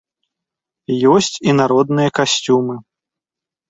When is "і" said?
1.51-1.57